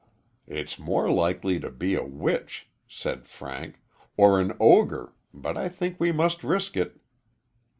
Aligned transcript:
"It's 0.47 0.79
more 0.79 1.11
likely 1.11 1.59
to 1.59 1.69
be 1.69 1.93
a 1.93 2.03
witch," 2.03 2.67
said 2.87 3.27
Frank, 3.27 3.79
"or 4.17 4.39
an 4.41 4.53
ogre, 4.59 5.13
but 5.31 5.57
I 5.59 5.69
think 5.69 5.99
we 5.99 6.11
must 6.11 6.43
risk 6.43 6.75
it." 6.75 6.99